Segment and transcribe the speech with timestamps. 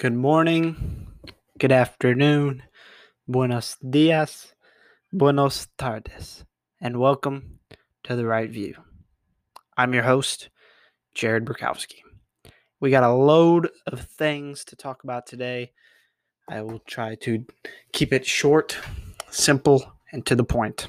[0.00, 1.08] Good morning,
[1.58, 2.62] good afternoon,
[3.28, 4.54] buenos dias,
[5.12, 6.42] buenos tardes,
[6.80, 7.58] and welcome
[8.04, 8.76] to The Right View.
[9.76, 10.48] I'm your host,
[11.14, 11.98] Jared Burkowski.
[12.80, 15.72] We got a load of things to talk about today.
[16.48, 17.44] I will try to
[17.92, 18.78] keep it short,
[19.28, 20.88] simple, and to the point.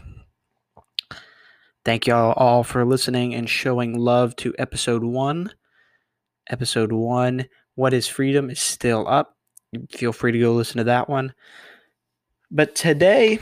[1.83, 5.51] Thank y'all all for listening and showing love to episode one.
[6.49, 7.47] Episode one
[7.81, 9.35] what is Freedom is still up.
[9.89, 11.33] Feel free to go listen to that one.
[12.51, 13.39] But today,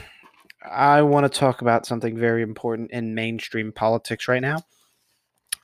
[0.63, 4.61] I want to talk about something very important in mainstream politics right now.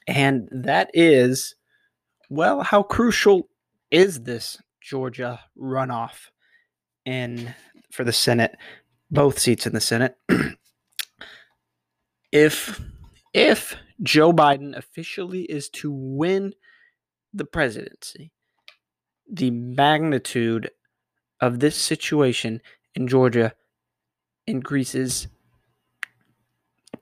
[0.09, 1.55] And that is,
[2.30, 3.48] well, how crucial
[3.91, 6.27] is this Georgia runoff
[7.05, 7.55] in
[7.94, 8.57] for the Senate,
[9.10, 10.18] both seats in the Senate?
[12.34, 12.82] if
[13.34, 16.54] if Joe Biden officially is to win
[17.34, 18.34] the presidency,
[19.31, 20.71] the magnitude
[21.41, 22.61] of this situation
[22.93, 23.54] in Georgia
[24.48, 25.27] increases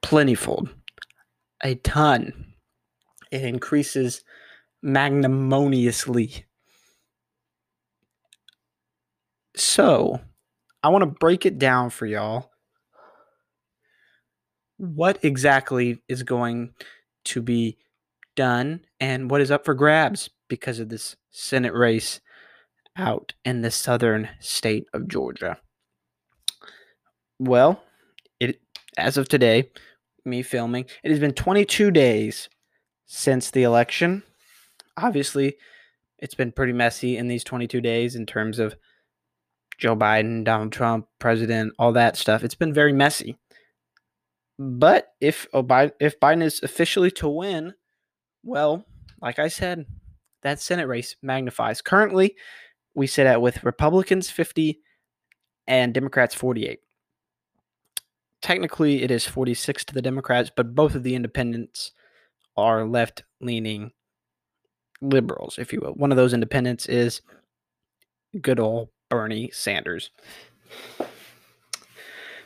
[0.02, 0.70] plentyfold,
[1.64, 2.54] a ton.
[3.32, 4.24] It increases
[4.82, 6.46] magnanimously.
[9.56, 10.20] So,
[10.82, 12.52] I want to break it down for y'all.
[14.78, 16.74] What exactly is going
[17.26, 17.78] to be
[18.36, 22.22] done and what is up for grabs because of this Senate race
[22.98, 25.58] out in the southern state of Georgia.
[27.40, 27.84] Well,
[28.40, 28.62] it
[28.98, 29.72] as of today,
[30.26, 32.50] me filming, it has been 22 days
[33.06, 34.24] since the election.
[34.98, 35.56] Obviously,
[36.20, 38.76] it's been pretty messy in these 22 days in terms of
[39.78, 42.44] Joe Biden, Donald Trump, president, all that stuff.
[42.44, 43.38] It's been very messy.
[44.60, 47.74] But if if Biden is officially to win,
[48.44, 48.86] well,
[49.22, 49.86] like I said,
[50.44, 51.82] that Senate race magnifies.
[51.82, 52.36] Currently,
[52.94, 54.80] we sit at with Republicans 50
[55.68, 56.80] and Democrats 48.
[58.42, 61.92] Technically, it is 46 to the Democrats, but both of the independents
[62.58, 63.92] are left leaning
[65.02, 65.94] liberals, if you will.
[65.94, 67.22] One of those independents is
[68.42, 70.12] good old Bernie Sanders.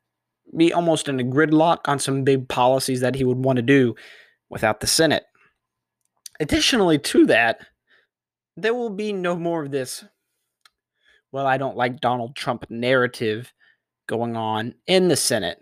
[0.56, 3.96] be almost in a gridlock on some big policies that he would want to do
[4.50, 5.26] without the Senate.
[6.40, 7.66] Additionally to that,
[8.56, 10.04] there will be no more of this,
[11.32, 13.54] well, I don't like Donald Trump narrative
[14.08, 15.60] going on in the Senate,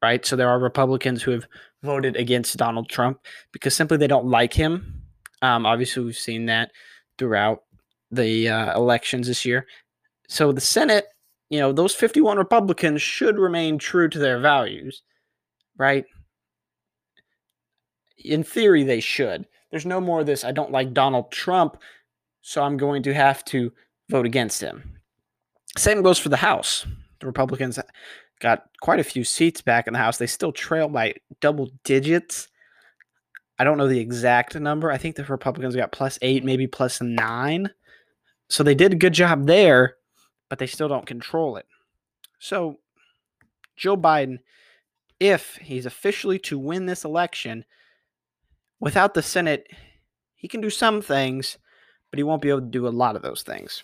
[0.00, 0.24] right?
[0.24, 1.46] So there are Republicans who have
[1.82, 3.20] voted against Donald Trump
[3.52, 5.02] because simply they don't like him.
[5.42, 6.70] Um, obviously, we've seen that
[7.18, 7.64] throughout
[8.10, 9.66] the uh, elections this year.
[10.28, 11.06] So the Senate
[11.52, 15.02] you know, those 51 Republicans should remain true to their values,
[15.76, 16.06] right?
[18.16, 19.46] In theory, they should.
[19.70, 21.76] There's no more of this, I don't like Donald Trump,
[22.40, 23.70] so I'm going to have to
[24.08, 24.98] vote against him.
[25.76, 26.86] Same goes for the House.
[27.20, 27.78] The Republicans
[28.40, 30.16] got quite a few seats back in the House.
[30.16, 32.48] They still trail by double digits.
[33.58, 34.90] I don't know the exact number.
[34.90, 37.68] I think the Republicans got plus eight, maybe plus nine.
[38.48, 39.96] So they did a good job there
[40.52, 41.64] but they still don't control it.
[42.38, 42.80] So
[43.74, 44.40] Joe Biden
[45.18, 47.64] if he's officially to win this election,
[48.80, 49.66] without the Senate,
[50.34, 51.56] he can do some things,
[52.10, 53.82] but he won't be able to do a lot of those things.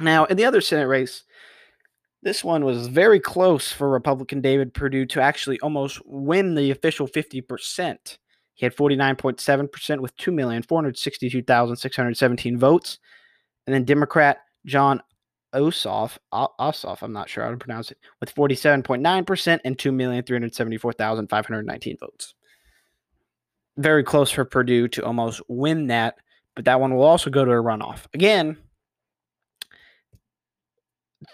[0.00, 1.22] Now, in the other Senate race,
[2.22, 7.06] this one was very close for Republican David Perdue to actually almost win the official
[7.06, 8.18] 50%.
[8.54, 12.98] He had 49.7% with 2,462,617 votes.
[13.66, 15.02] And then Democrat Jon
[15.54, 22.34] Ossoff, Ossoff, I'm not sure how to pronounce it, with 47.9% and 2,374,519 votes.
[23.76, 26.16] Very close for Perdue to almost win that,
[26.56, 28.06] but that one will also go to a runoff.
[28.12, 28.56] Again,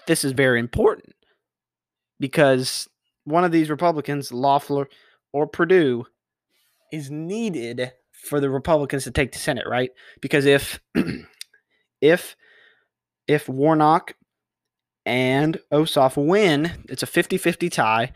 [0.06, 1.14] this is very important
[2.20, 2.88] because
[3.24, 4.88] one of these Republicans, Loeffler
[5.32, 6.04] or Perdue,
[6.92, 9.90] is needed for the Republicans to take the Senate, right?
[10.20, 10.80] Because if
[12.00, 12.36] if
[13.26, 14.14] if Warnock
[15.06, 18.12] and Ossoff win, it's a 50-50 tie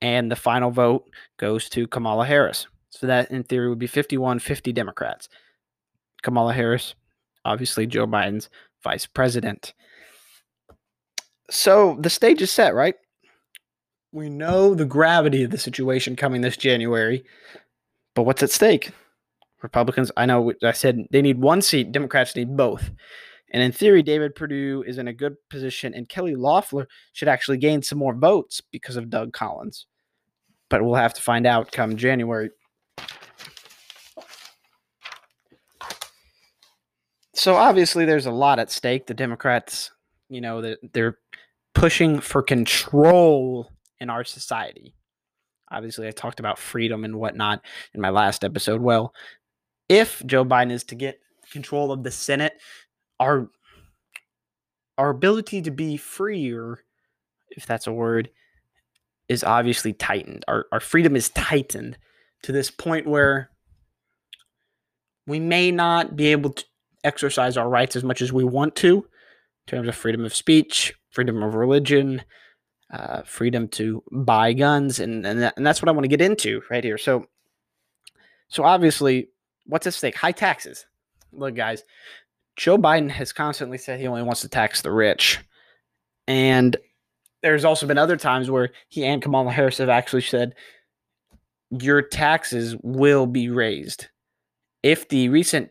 [0.00, 1.08] and the final vote
[1.38, 2.66] goes to Kamala Harris.
[2.90, 5.28] So that in theory would be 51-50 Democrats.
[6.22, 6.94] Kamala Harris,
[7.44, 8.48] obviously Joe Biden's
[8.82, 9.74] vice president.
[11.50, 12.94] So the stage is set, right?
[14.12, 17.24] We know the gravity of the situation coming this January,
[18.14, 18.90] but what's at stake?
[19.62, 22.90] Republicans, I know I said they need one seat, Democrats need both.
[23.50, 27.58] And in theory, David Perdue is in a good position, and Kelly Loeffler should actually
[27.58, 29.86] gain some more votes because of Doug Collins.
[30.68, 32.50] But we'll have to find out come January.
[37.34, 39.06] So obviously, there's a lot at stake.
[39.06, 39.92] The Democrats,
[40.28, 41.18] you know, they're
[41.74, 43.70] pushing for control
[44.00, 44.94] in our society.
[45.70, 47.62] Obviously, I talked about freedom and whatnot
[47.94, 48.80] in my last episode.
[48.80, 49.14] Well,
[49.88, 51.20] if Joe Biden is to get
[51.50, 52.54] control of the Senate,
[53.20, 53.48] our
[54.96, 56.80] our ability to be freer,
[57.50, 58.30] if that's a word,
[59.28, 60.44] is obviously tightened.
[60.48, 61.98] Our our freedom is tightened
[62.42, 63.50] to this point where
[65.26, 66.64] we may not be able to
[67.04, 69.04] exercise our rights as much as we want to in
[69.66, 72.22] terms of freedom of speech, freedom of religion,
[72.92, 76.22] uh, freedom to buy guns, and and, that, and that's what I want to get
[76.22, 76.98] into right here.
[76.98, 77.26] So,
[78.48, 79.28] so obviously,
[79.66, 80.16] what's at stake?
[80.16, 80.86] High taxes.
[81.32, 81.84] Look, guys,
[82.58, 85.38] Joe Biden has constantly said he only wants to tax the rich,
[86.26, 86.76] and
[87.40, 90.54] there's also been other times where he and Kamala Harris have actually said
[91.70, 94.08] your taxes will be raised.
[94.82, 95.70] If the recent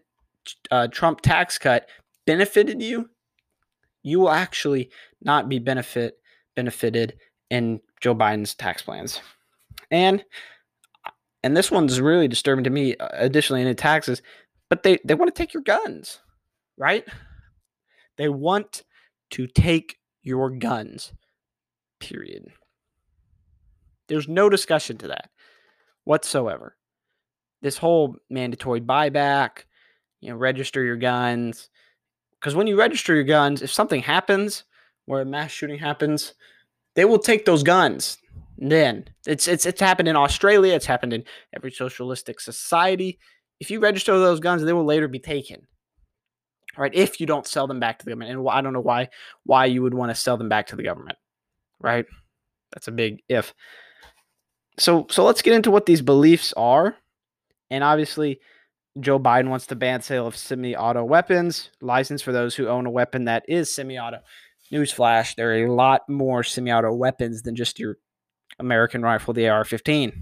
[0.72, 1.90] uh, Trump tax cut
[2.26, 3.10] benefited you,
[4.04, 4.90] you will actually
[5.22, 6.18] not be benefit
[6.56, 7.18] benefited
[7.50, 9.20] in Joe Biden's tax plans.
[9.92, 10.24] And
[11.44, 14.22] and this one's really disturbing to me uh, additionally in taxes,
[14.70, 16.20] but they they want to take your guns,
[16.78, 17.06] right?
[18.18, 18.84] They want
[19.32, 21.14] to take your guns.
[22.00, 22.46] Period.
[24.08, 25.30] There's no discussion to that
[26.04, 26.76] whatsoever.
[27.62, 29.64] This whole mandatory buyback,
[30.22, 31.70] you know, register your guns,
[32.40, 34.64] because when you register your guns, if something happens
[35.06, 36.34] where a mass shooting happens,
[36.96, 38.18] they will take those guns.
[38.58, 40.74] Then it's it's it's happened in Australia.
[40.74, 41.24] It's happened in
[41.56, 43.20] every socialistic society.
[43.60, 45.68] If you register those guns, they will later be taken.
[46.78, 46.94] Right?
[46.94, 49.10] If you don't sell them back to the government, and I don't know why
[49.44, 51.18] why you would want to sell them back to the government.
[51.80, 52.06] Right?
[52.72, 53.54] That's a big if.
[54.78, 56.96] So so let's get into what these beliefs are,
[57.72, 58.40] and obviously
[59.00, 62.92] Joe Biden wants to ban sale of semi-auto weapons, license for those who own a
[62.92, 64.20] weapon that is semi-auto.
[64.72, 67.98] Newsflash: there are a lot more semi-auto weapons than just your
[68.60, 70.14] American rifle, the AR-15.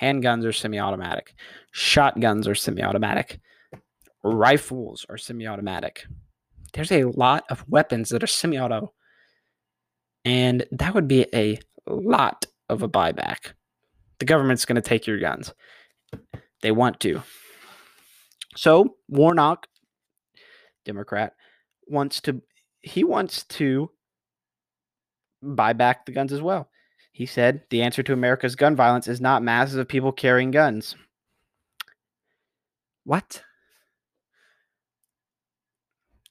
[0.00, 1.34] Handguns are semi-automatic.
[1.72, 3.40] Shotguns are semi-automatic.
[4.22, 6.06] Rifles are semi-automatic.
[6.74, 8.92] There's a lot of weapons that are semi-auto,
[10.24, 13.52] and that would be a lot of a buyback.
[14.18, 15.52] The government's going to take your guns.
[16.62, 17.22] They want to.
[18.56, 19.66] So Warnock,
[20.84, 21.34] Democrat,
[21.86, 22.42] wants to
[22.82, 23.90] he wants to
[25.42, 26.68] buy back the guns as well.
[27.12, 30.96] He said the answer to America's gun violence is not masses of people carrying guns.
[33.04, 33.42] What?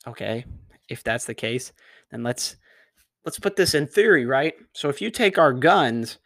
[0.08, 0.46] Okay,
[0.88, 1.72] if that's the case,
[2.12, 2.56] then let's
[3.26, 4.54] let's put this in theory, right?
[4.74, 6.20] So if you take our guns,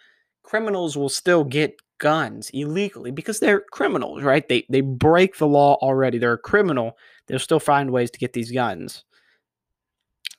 [0.43, 4.47] criminals will still get guns illegally because they're criminals, right?
[4.47, 6.17] They they break the law already.
[6.17, 6.97] They're a criminal.
[7.27, 9.05] They'll still find ways to get these guns.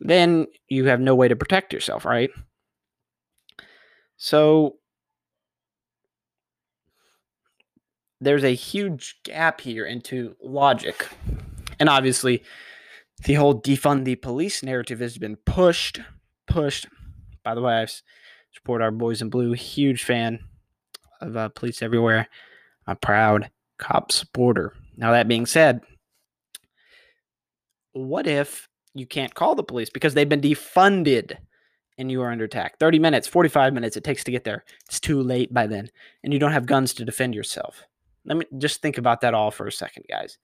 [0.01, 2.31] Then you have no way to protect yourself, right?
[4.17, 4.77] So
[8.21, 11.09] there's a huge gap here into logic.
[11.79, 12.43] And obviously,
[13.25, 16.01] the whole defund the police narrative has been pushed,
[16.47, 16.87] pushed.
[17.43, 18.03] By the way, I've
[18.55, 19.53] Support our boys in blue.
[19.53, 20.39] Huge fan
[21.21, 22.29] of uh, police everywhere.
[22.87, 24.75] A proud cop supporter.
[24.97, 25.81] Now, that being said,
[27.93, 31.37] what if you can't call the police because they've been defunded
[31.99, 32.79] and you are under attack?
[32.79, 34.65] 30 minutes, 45 minutes it takes to get there.
[34.87, 35.91] It's too late by then,
[36.23, 37.83] and you don't have guns to defend yourself.
[38.25, 40.39] Let me just think about that all for a second, guys.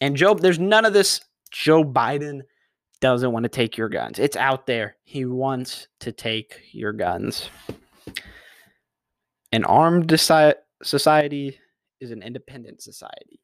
[0.00, 1.20] And Joe, there's none of this.
[1.50, 2.40] Joe Biden
[3.00, 4.18] doesn't want to take your guns.
[4.18, 4.96] It's out there.
[5.04, 7.48] He wants to take your guns.
[9.52, 11.58] An armed society
[12.00, 13.40] is an independent society,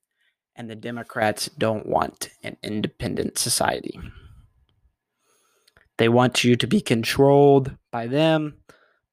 [0.55, 3.99] and the Democrats don't want an independent society.
[5.97, 8.57] They want you to be controlled by them,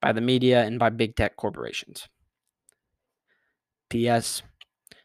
[0.02, 2.08] by the media, and by big tech corporations.
[3.90, 4.42] P.S.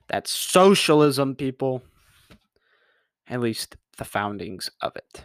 [0.08, 1.82] That's socialism, people.
[3.28, 5.25] At least the foundings of it.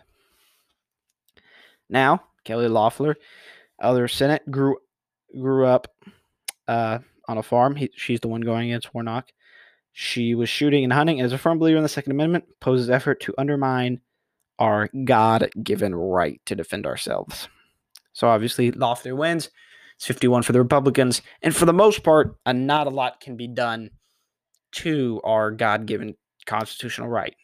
[1.90, 3.16] Now, Kelly Loeffler,
[3.80, 4.78] other Senate, grew
[5.38, 5.88] grew up
[6.68, 7.76] uh, on a farm.
[7.76, 9.30] He, she's the one going against Warnock.
[9.94, 11.22] She was shooting and hunting.
[11.22, 14.00] As a firm believer in the Second Amendment, poses effort to undermine
[14.58, 17.50] our God-given right to defend ourselves.
[18.14, 19.50] So obviously, Loeffler wins.
[19.96, 23.38] It's 51 for the Republicans, and for the most part, uh, not a lot can
[23.38, 23.92] be done
[24.72, 26.16] to our God-given
[26.46, 27.36] constitutional right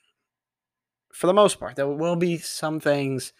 [1.17, 1.75] for the most part.
[1.75, 3.33] There will be some things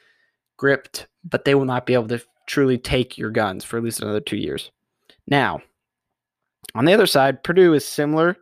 [0.57, 4.01] gripped, but they will not be able to truly take your guns for at least
[4.01, 4.72] another two years.
[5.27, 5.62] Now,
[6.74, 8.38] on the other side, Perdue is similar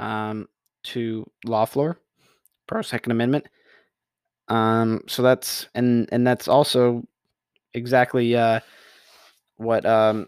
[0.00, 0.48] um,
[0.84, 1.98] to Loeffler,
[2.66, 3.46] pro Second Amendment.
[4.48, 7.04] Um, so that's and and that's also
[7.74, 8.58] exactly uh,
[9.56, 10.26] what um.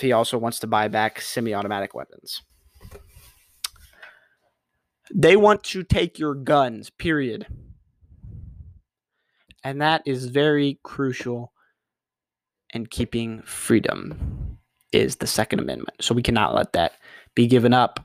[0.00, 2.42] He also wants to buy back semi-automatic weapons.
[5.14, 7.46] They want to take your guns, period.
[9.64, 11.52] And that is very crucial
[12.72, 14.58] in keeping freedom
[14.92, 15.96] is the Second Amendment.
[16.00, 16.92] So we cannot let that
[17.34, 18.04] be given up.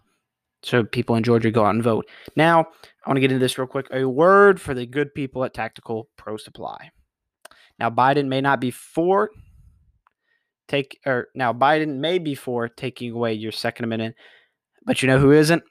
[0.63, 2.07] So people in Georgia go out and vote.
[2.35, 3.87] Now, I want to get into this real quick.
[3.91, 6.91] A word for the good people at Tactical Pro Supply.
[7.79, 9.29] Now, Biden may not be for
[10.67, 14.15] take or now Biden may be for taking away your Second Amendment,
[14.85, 15.63] but you know who isn't?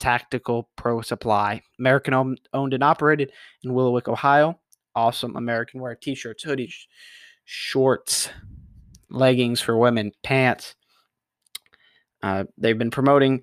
[0.00, 4.58] Tactical Pro Supply, American owned and operated in Willowick, Ohio.
[4.94, 6.74] Awesome American wear t shirts, hoodies,
[7.44, 8.30] shorts,
[9.08, 10.74] leggings for women, pants.
[12.22, 13.42] Uh, they've been promoting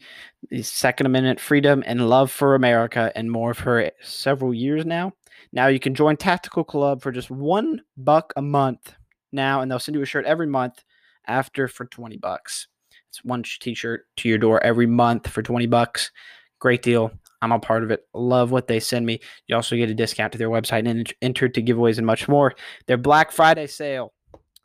[0.50, 5.14] the Second Amendment freedom and love for America and more for several years now.
[5.52, 8.94] Now you can join Tactical Club for just one buck a month
[9.32, 10.84] now, and they'll send you a shirt every month
[11.28, 12.68] after for 20 bucks.
[13.10, 16.12] It's one t-shirt to your door every month for 20 bucks.
[16.60, 17.12] Great deal.
[17.42, 18.08] I'm a part of it.
[18.14, 19.20] Love what they send me.
[19.48, 22.56] You also get a discount to their website and enter to giveaways and much more.
[22.88, 24.14] Their Black Friday sale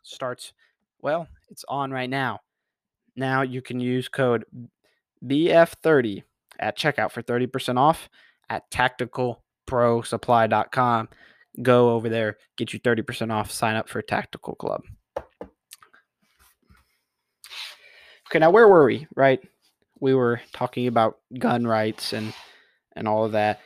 [0.01, 0.53] starts,
[1.01, 2.39] well, it's on right now.
[3.15, 4.45] Now you can use code
[5.25, 6.23] BF30
[6.59, 8.09] at checkout for 30% off
[8.49, 11.09] at tacticalprosupply.com.
[11.61, 14.81] Go over there, get you 30% off, sign up for tactical club.
[18.29, 19.39] Okay, now where were we, right?
[20.03, 22.33] We were talking about gun rights and
[22.93, 23.61] and all of that.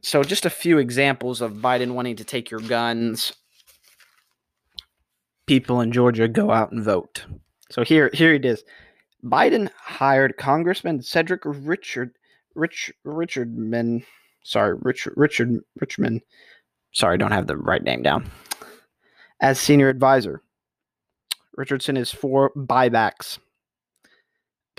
[0.00, 3.34] So just a few examples of Biden wanting to take your guns.
[5.46, 7.26] People in Georgia go out and vote.
[7.70, 8.64] So here here it is.
[9.22, 12.16] Biden hired Congressman Cedric Richard
[12.54, 14.02] Rich Richardman.
[14.44, 16.22] Sorry, Richard Richard Richmond.
[16.92, 18.30] Sorry, don't have the right name down.
[19.42, 20.40] As senior advisor.
[21.54, 23.38] Richardson is for buybacks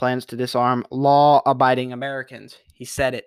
[0.02, 2.58] plans to disarm law abiding Americans.
[2.74, 3.26] He said it.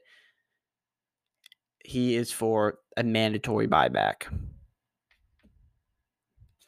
[1.85, 4.25] He is for a mandatory buyback.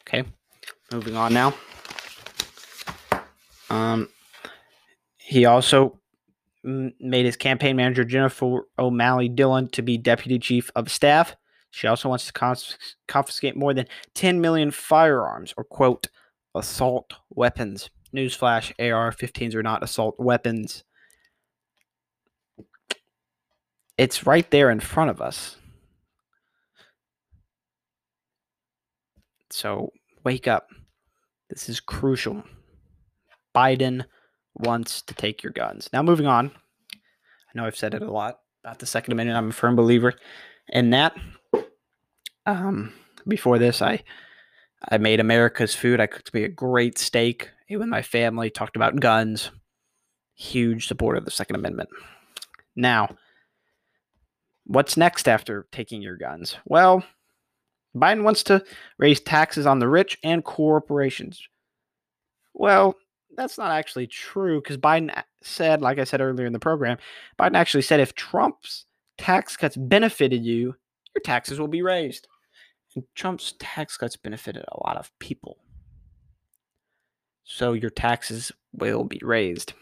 [0.03, 0.23] Okay,
[0.93, 1.55] moving on now.
[3.69, 4.09] Um,
[5.17, 5.99] he also
[6.63, 11.35] made his campaign manager Jennifer O'Malley Dillon to be deputy chief of staff.
[11.73, 16.07] She also wants to confiscate more than 10 million firearms or quote
[16.55, 17.91] assault weapons.
[18.17, 20.85] Newsflash AR 15s are not assault weapons.
[23.99, 25.57] It's right there in front of us.
[29.51, 29.93] So
[30.25, 30.69] wake up.
[31.49, 32.43] This is crucial.
[33.55, 34.05] Biden
[34.55, 35.89] wants to take your guns.
[35.93, 36.51] Now, moving on.
[36.93, 36.99] I
[37.55, 39.39] know I've said it a lot about the Second Amendment.
[39.39, 40.15] I'm a firm believer
[40.69, 41.17] in that.
[42.45, 42.93] Um,
[43.27, 44.03] before this, I
[44.89, 46.01] I made America's food.
[46.01, 49.51] I cooked me a great steak with my family, talked about guns.
[50.35, 51.89] Huge supporter of the Second Amendment.
[52.77, 53.17] Now,
[54.65, 56.57] what's next after taking your guns?
[56.67, 57.03] Well,
[57.97, 58.63] Biden wants to
[58.99, 61.43] raise taxes on the rich and corporations.
[62.53, 62.95] Well,
[63.37, 66.99] that's not actually true because Biden said, like I said earlier in the program,
[67.39, 68.87] Biden actually said if Trump's
[69.19, 70.75] tax cuts benefited you,
[71.15, 72.29] your taxes will be raised.
[72.97, 75.59] And Trump's tax cuts benefited a lot of people.
[77.45, 79.75] So your taxes will be raised.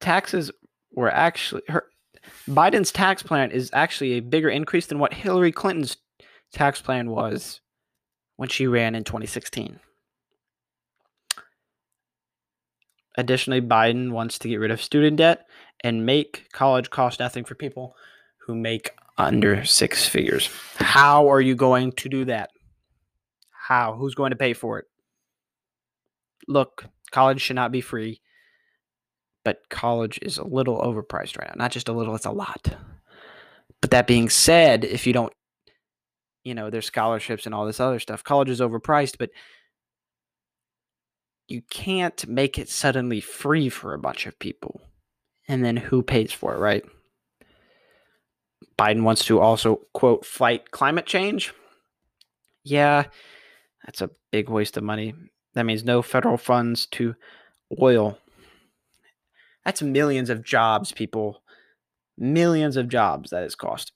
[0.00, 0.50] Taxes
[0.90, 1.84] were actually her
[2.48, 5.98] Biden's tax plan is actually a bigger increase than what Hillary Clinton's
[6.52, 7.60] tax plan was
[8.36, 9.78] when she ran in 2016.
[13.16, 15.46] Additionally, Biden wants to get rid of student debt
[15.82, 17.94] and make college cost nothing for people
[18.38, 20.50] who make under six figures.
[20.76, 22.50] How are you going to do that?
[23.50, 23.94] How?
[23.94, 24.86] Who's going to pay for it?
[26.48, 28.20] Look, college should not be free,
[29.44, 31.54] but college is a little overpriced right now.
[31.56, 32.76] Not just a little, it's a lot.
[33.80, 35.32] But that being said, if you don't,
[36.42, 39.30] you know, there's scholarships and all this other stuff, college is overpriced, but
[41.48, 44.82] you can't make it suddenly free for a bunch of people.
[45.46, 46.84] And then who pays for it, right?
[48.78, 51.52] Biden wants to also, quote, fight climate change.
[52.64, 53.04] Yeah,
[53.84, 55.14] that's a big waste of money.
[55.54, 57.14] That means no federal funds to
[57.80, 58.18] oil.
[59.64, 61.42] That's millions of jobs, people.
[62.18, 63.92] Millions of jobs that is cost.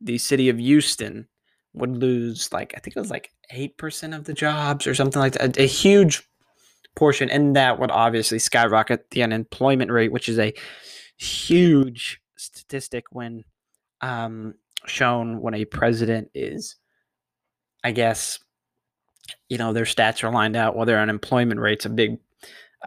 [0.00, 1.28] The city of Houston
[1.72, 5.34] would lose like I think it was like 8% of the jobs or something like
[5.34, 5.56] that.
[5.56, 6.22] A, a huge
[6.96, 10.54] portion and that would obviously skyrocket the unemployment rate, which is a
[11.16, 13.44] huge statistic when
[14.00, 14.54] um,
[14.86, 16.76] shown when a president is
[17.84, 18.38] I guess
[19.48, 22.18] you know their stats are lined out well their unemployment rate's a big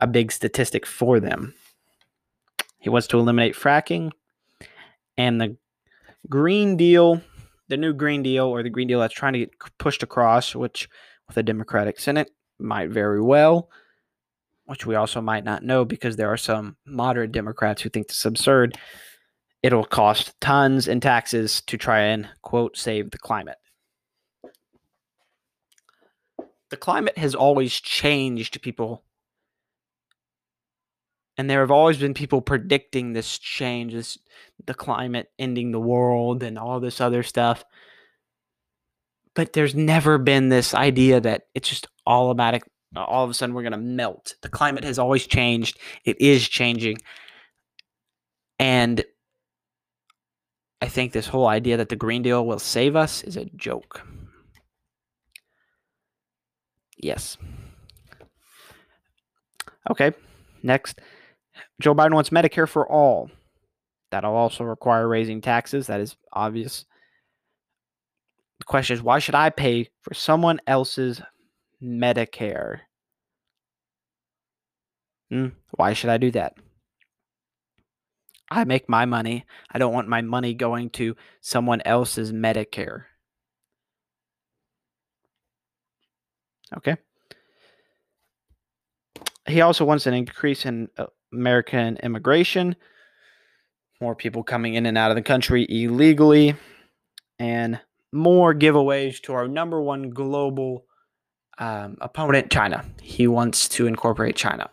[0.01, 1.53] a big statistic for them.
[2.79, 4.11] He wants to eliminate fracking
[5.17, 5.57] and the
[6.29, 7.21] green deal
[7.67, 10.89] the new green deal or the green deal that's trying to get pushed across which
[11.27, 12.29] with a democratic senate
[12.59, 13.69] might very well
[14.65, 18.19] which we also might not know because there are some moderate democrats who think this
[18.19, 18.77] is absurd
[19.63, 23.57] it'll cost tons in taxes to try and quote save the climate.
[26.69, 29.03] The climate has always changed people.
[31.37, 34.19] And there have always been people predicting this change this
[34.65, 37.63] the climate ending the world and all this other stuff.
[39.33, 42.63] But there's never been this idea that it's just all about it
[42.95, 44.35] all of a sudden we're going to melt.
[44.41, 45.79] The climate has always changed.
[46.05, 46.97] It is changing.
[48.59, 49.03] And
[50.83, 54.05] i think this whole idea that the green deal will save us is a joke
[57.03, 57.37] Yes.
[59.91, 60.13] Okay.
[60.63, 61.01] Next,
[61.81, 63.29] Joe Biden wants Medicare for all.
[64.11, 65.87] That'll also require raising taxes.
[65.87, 66.85] That is obvious.
[68.59, 71.21] The question is why should I pay for someone else's
[71.83, 72.79] Medicare?
[75.29, 76.53] Hmm, why should I do that?
[78.51, 79.45] I make my money.
[79.71, 83.05] I don't want my money going to someone else's Medicare.
[86.77, 86.97] Okay.
[89.47, 92.75] He also wants an increase in uh, American immigration,
[93.99, 96.55] more people coming in and out of the country illegally,
[97.39, 97.79] and
[98.11, 100.85] more giveaways to our number one global
[101.57, 102.85] um, opponent, China.
[103.01, 104.69] He wants to incorporate China.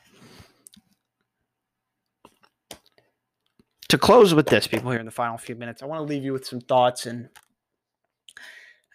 [3.90, 6.24] To close with this, people here in the final few minutes, I want to leave
[6.24, 7.28] you with some thoughts and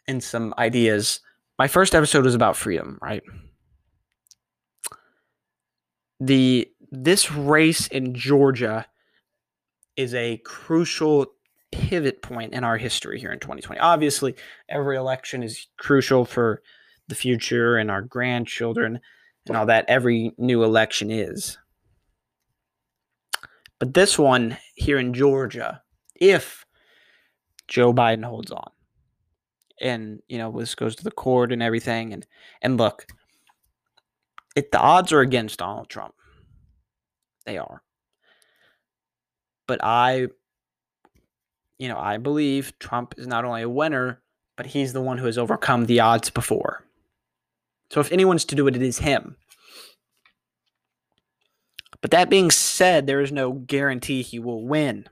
[0.07, 1.19] and some ideas
[1.57, 3.23] my first episode was about freedom, right?
[6.19, 8.85] The this race in Georgia
[9.95, 11.27] is a crucial
[11.71, 13.79] pivot point in our history here in 2020.
[13.79, 14.35] Obviously,
[14.69, 16.61] every election is crucial for
[17.07, 18.99] the future and our grandchildren
[19.47, 19.85] and all that.
[19.87, 21.57] Every new election is.
[23.85, 25.83] But this one here in Georgia,
[26.15, 26.65] if
[27.67, 28.71] Joe Biden holds on,
[29.79, 32.25] and you know this goes to the court and everything and
[32.63, 33.05] and look
[34.55, 36.15] it the odds are against donald trump
[37.45, 37.83] they are.
[39.67, 40.29] But i
[41.77, 44.21] you know i believe trump is not only a winner
[44.55, 46.83] but he's the one who has overcome the odds before.
[47.91, 49.35] So if anyone's to do it it is him
[52.01, 55.07] but that being said there is no guarantee he will win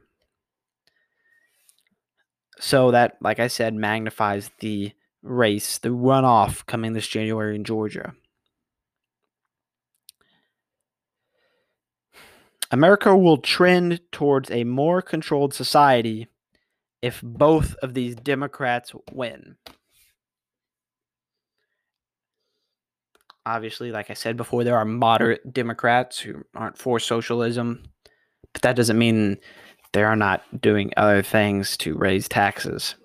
[2.63, 8.13] so that, like I said, magnifies the race, the runoff coming this January in Georgia.
[12.72, 16.28] America will trend towards a more controlled society
[17.02, 19.58] if both of these Democrats win.
[23.46, 27.84] Obviously, like I said before, there are moderate Democrats who aren't for socialism,
[28.54, 29.38] but that doesn't mean
[29.92, 32.96] they are not doing other things to raise taxes.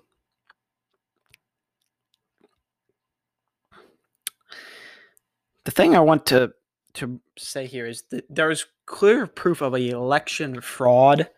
[5.65, 6.53] The thing I want to
[6.95, 11.29] to say here is that there's clear proof of election fraud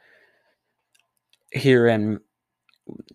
[1.51, 2.21] here in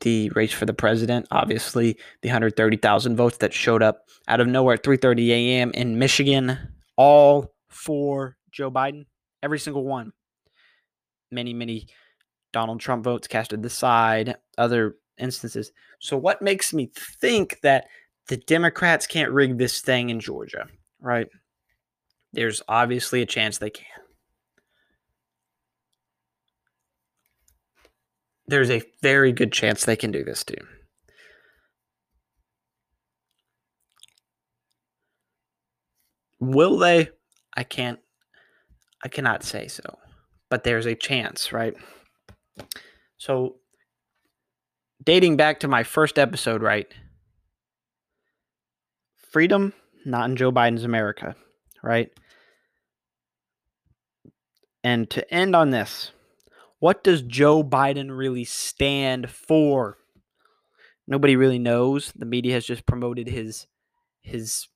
[0.01, 1.27] the race for the president.
[1.31, 5.71] Obviously, the 130,000 votes that showed up out of nowhere at 3:30 a.m.
[5.73, 6.59] in Michigan,
[6.97, 9.07] all for Joe Biden,
[9.43, 10.13] every single one.
[11.31, 11.89] Many, many
[12.53, 15.73] Donald Trump votes casted aside, other instances.
[16.01, 17.87] So, what makes me think that
[18.29, 20.67] the Democrats can't rig this thing in Georgia,
[21.01, 21.29] right?
[22.33, 23.87] There's obviously a chance they can.
[28.49, 30.55] There's a very good chance they can do this too.
[36.39, 37.09] Will they?
[37.57, 37.99] I can't
[39.03, 39.99] I cannot say so.
[40.49, 41.75] But there's a chance, right?
[43.19, 43.57] So
[45.03, 46.87] dating back to my first episode, right?
[49.33, 49.73] Freedom
[50.07, 51.35] not in Joe Biden's America,
[51.83, 52.11] right?
[54.85, 56.13] And to end on this,
[56.79, 59.99] what does Joe Biden really stand for?
[61.07, 62.13] Nobody really knows.
[62.13, 63.67] The media has just promoted his
[64.23, 64.69] his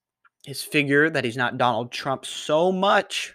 [0.46, 3.34] his figure that he's not Donald Trump so much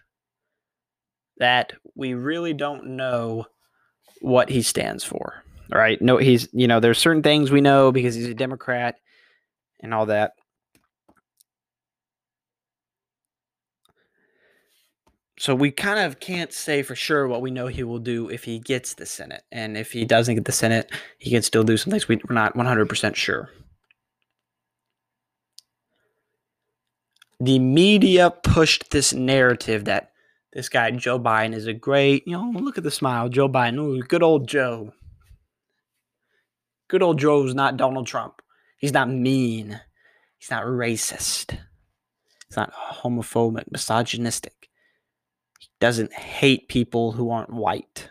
[1.37, 3.45] that we really don't know
[4.21, 5.43] what he stands for.
[5.69, 6.01] Right?
[6.01, 8.95] No, he's you know, there's certain things we know because he's a Democrat
[9.81, 10.33] and all that.
[15.45, 18.45] So we kind of can't say for sure what we know he will do if
[18.45, 19.43] he gets the Senate.
[19.51, 22.55] And if he doesn't get the Senate, he can still do some things we're not
[22.55, 23.51] 100% sure.
[27.39, 30.13] The media pushed this narrative that
[30.51, 33.29] this guy, Joe Biden, is a great, you know, look at the smile.
[33.29, 34.93] Joe Biden, ooh, good old Joe.
[36.87, 38.41] Good old Joe's not Donald Trump.
[38.79, 39.79] He's not mean.
[40.39, 41.55] He's not racist.
[42.47, 44.54] He's not homophobic, misogynistic
[45.85, 48.09] doesn't hate people who aren't white.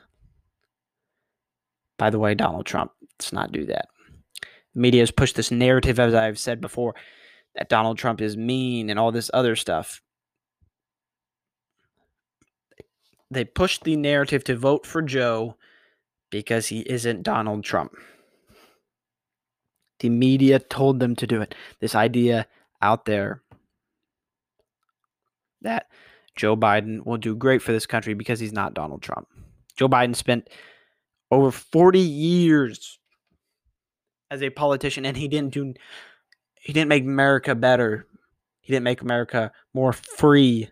[1.98, 3.88] By the way, Donald Trump does not do that.
[4.74, 6.94] The media has pushed this narrative, as I've said before,
[7.56, 10.00] that Donald Trump is mean and all this other stuff.
[13.28, 15.56] They pushed the narrative to vote for Joe
[16.30, 17.90] because he isn't Donald Trump.
[19.98, 21.56] The media told them to do it.
[21.80, 22.46] This idea
[22.80, 23.42] out there
[25.62, 25.88] that
[26.36, 29.28] Joe Biden will do great for this country because he's not Donald Trump.
[29.76, 30.48] Joe Biden spent
[31.30, 32.98] over 40 years
[34.30, 35.74] as a politician and he didn't do
[36.60, 38.06] he didn't make America better.
[38.62, 40.70] He didn't make America more free.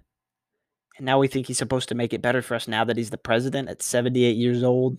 [0.96, 3.10] And now we think he's supposed to make it better for us now that he's
[3.10, 4.96] the president at 78 years old.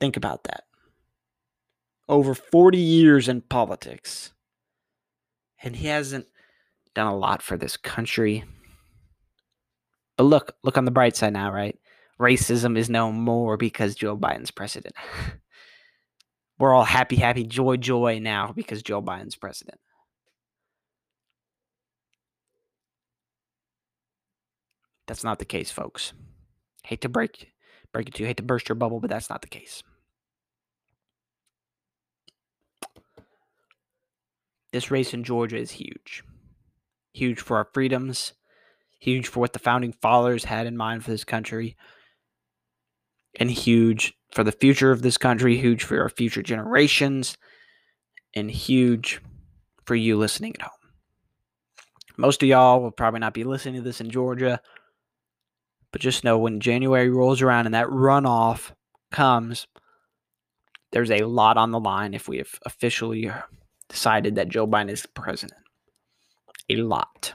[0.00, 0.64] Think about that.
[2.08, 4.32] Over 40 years in politics.
[5.62, 6.26] And he hasn't
[6.94, 8.44] done a lot for this country.
[10.16, 11.78] But look, look on the bright side now, right?
[12.20, 14.94] Racism is no more because Joe Biden's president.
[16.58, 19.80] We're all happy, happy, joy, joy now because Joe Biden's president.
[25.06, 26.12] That's not the case, folks.
[26.84, 27.52] Hate to break
[27.92, 29.82] break it to you, hate to burst your bubble, but that's not the case.
[34.72, 36.22] This race in Georgia is huge
[37.12, 38.32] huge for our freedoms,
[38.98, 41.76] huge for what the founding fathers had in mind for this country,
[43.38, 47.36] and huge for the future of this country, huge for our future generations,
[48.34, 49.20] and huge
[49.84, 50.72] for you listening at home.
[52.16, 54.60] Most of y'all will probably not be listening to this in Georgia,
[55.90, 58.72] but just know when January rolls around and that runoff
[59.10, 59.66] comes,
[60.92, 63.30] there's a lot on the line if we have officially
[63.88, 65.59] decided that Joe Biden is president
[66.78, 67.34] a lot.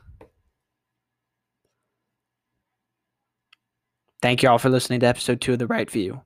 [4.22, 6.22] Thank you all for listening to episode two of The Right View.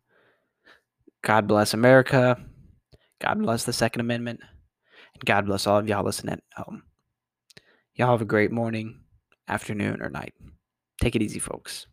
[1.21, 2.37] God bless America.
[3.19, 4.39] God bless the Second Amendment.
[5.13, 6.83] And God bless all of y'all listening at home.
[7.95, 9.01] Y'all have a great morning,
[9.49, 10.33] afternoon, or night.
[11.01, 11.87] Take it easy, folks.